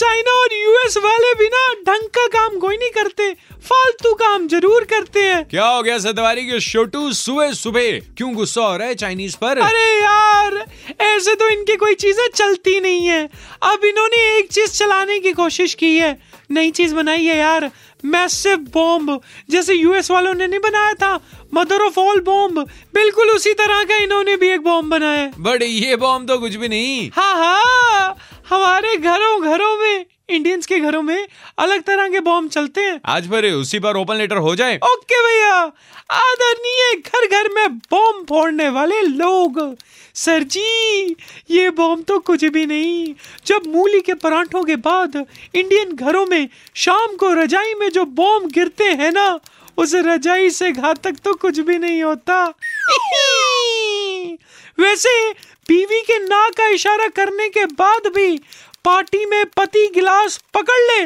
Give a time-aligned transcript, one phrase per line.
[0.00, 3.30] China और US वाले भी ना ढंग का काम कोई नहीं करते।
[3.64, 7.98] फालतू काम ज़रूर करते हैं। क्या हो गया सतवारी के छोटू सुबह सुबह?
[8.16, 9.58] क्यों गुस्सा हो रहा है चाइनीज़ पर?
[9.58, 10.64] अरे यार
[11.02, 13.22] ऐसे तो इनकी कोई चीज़ें चलती नहीं है।
[13.62, 16.16] अब इन्होंने एक चीज़ चलाने की कोशिश की है।
[16.50, 17.70] नई चीज़ बनाई है यार
[18.04, 21.14] मैसिव बॉम्ब जैसे यूएस वालों ने नहीं बनाया था
[21.54, 22.58] मदर ऑफ़ ऑल बॉम्ब
[22.94, 26.68] बिल्कुल उसी तरह का इन्होंने भी एक बॉम्ब बनाया बट ये बॉम्ब तो कुछ भी
[26.68, 28.16] नहीं। हाँ हाँ।
[28.90, 31.26] हमारे घरों घरों में। इंडियंस के घरों में
[31.58, 35.20] अलग तरह के बॉम्ब चलते हैं। आज पर उसी पर ओपन लेटर हो जाए। ओके
[35.22, 35.54] भैया
[36.10, 39.76] आदरणीय घर घर में बॉम्ब फोड़ने वाले लोग।
[40.14, 41.16] सर जी
[41.50, 43.14] ये बॉम्ब तो कुछ भी नहीं।
[43.46, 45.16] जब मूली के परांठों के बाद
[45.54, 49.38] इंडियन घरों में शाम को रजाई में जो बॉम्ब गिरते हैं ना
[49.78, 52.44] उस रजाई से घातक तो कुछ भी नहीं होता।
[54.78, 55.12] वैसे
[55.68, 58.40] बीवी के ना का इशारा करने के बाद भी
[58.84, 61.04] पार्टी में पति गिलास पकड़ ले।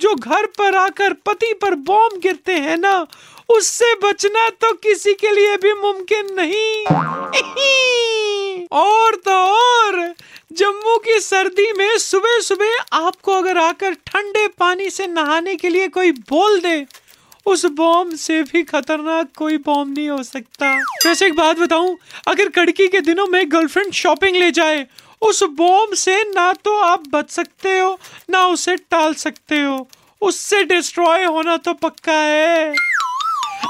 [0.00, 3.06] जो घर पर आकर पति पर बॉम्ब गिरते हैं ना,
[3.48, 6.84] उससे बचना तो किसी के लिए भी मुमकिन नहीं।
[8.72, 10.14] और तो और,
[10.52, 15.88] जम्मू की सर्दी में सुबह सुबह आपको अगर आकर ठंडे पानी से नहाने के लिए
[15.88, 16.86] कोई बोल दे,
[17.46, 20.74] उस बॉम्ब से भी खतरनाक कोई बॉम्ब नहीं हो सकता।
[21.06, 21.96] वैसे एक बात बताऊँ,
[22.28, 24.86] अगर कड़की के दिनों में गर्लफ्रेंड शॉपिंग ले जाए
[25.24, 27.98] उस बॉम्ब से ना तो आप बच सकते हो,
[28.30, 29.86] ना उसे टाल सकते हो।
[30.22, 32.74] उससे डिस्ट्रॉय होना तो पक्का है।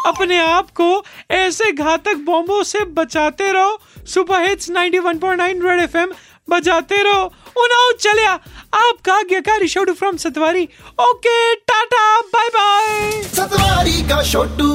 [0.06, 6.12] अपने आप को ऐसे घातक बॉम्बों से बचाते रहो। सुपर हिट्स 91.9 रेड एफएम,
[6.48, 7.24] बजाते रहो।
[7.56, 8.32] उनाओ चलिया
[8.74, 10.68] आपका आज्ञाकारी शोडू from Satwari.
[11.00, 14.72] Okay, tata bye bye Satwari का छोटू